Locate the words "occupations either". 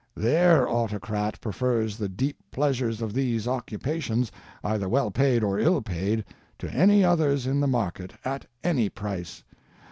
3.47-4.89